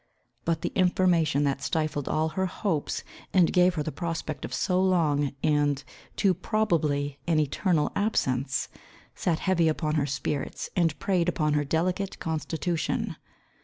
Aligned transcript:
But 0.45 0.61
the 0.61 0.71
information 0.73 1.43
that 1.43 1.61
stifled 1.61 2.09
all 2.09 2.29
her 2.29 2.47
hopes, 2.47 3.03
and 3.35 3.53
gave 3.53 3.75
her 3.75 3.83
the 3.83 3.91
prospect 3.91 4.43
of 4.45 4.51
so 4.51 4.81
long, 4.81 5.35
and, 5.43 5.83
too 6.15 6.33
probably, 6.33 7.19
an 7.27 7.39
eternal 7.39 7.91
absence, 7.95 8.67
sat 9.13 9.37
heavy 9.37 9.67
upon 9.67 9.93
her 10.01 10.07
spirits, 10.07 10.71
and 10.75 10.97
preyed 10.97 11.29
upon 11.29 11.53
her 11.53 11.63
delicate 11.63 12.17
constitution. 12.17 13.15